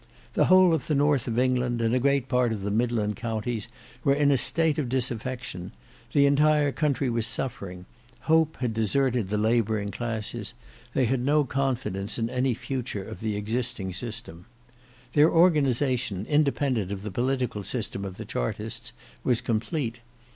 The 0.33 0.45
whole 0.45 0.73
of 0.73 0.87
the 0.87 0.95
north 0.95 1.27
of 1.27 1.37
England, 1.37 1.79
and 1.79 1.93
a 1.93 1.99
great 1.99 2.27
part 2.27 2.51
of 2.51 2.63
the 2.63 2.71
midland 2.71 3.15
counties 3.17 3.67
were 4.03 4.15
in 4.15 4.31
a 4.31 4.35
state 4.39 4.79
of 4.79 4.89
disaffection; 4.89 5.71
the 6.11 6.25
entire 6.25 6.71
country 6.71 7.07
was 7.07 7.27
suffering; 7.27 7.85
hope 8.21 8.57
had 8.57 8.73
deserted 8.73 9.29
the 9.29 9.37
labouring 9.37 9.91
classes; 9.91 10.55
they 10.95 11.05
had 11.05 11.19
no 11.21 11.43
confidence 11.43 12.17
in 12.17 12.31
any 12.31 12.55
future 12.55 13.03
of 13.03 13.19
the 13.19 13.35
existing 13.35 13.93
system. 13.93 14.47
Their 15.13 15.29
organisation, 15.29 16.25
independent 16.25 16.91
of 16.91 17.03
the 17.03 17.11
political 17.11 17.61
system 17.61 18.03
of 18.03 18.17
the 18.17 18.25
Chartists, 18.25 18.93
was 19.23 19.39
complete. 19.39 19.99